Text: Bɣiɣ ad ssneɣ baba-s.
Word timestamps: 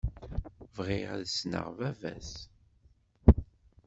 Bɣiɣ 0.75 1.09
ad 1.17 1.25
ssneɣ 1.31 1.67
baba-s. 1.77 2.31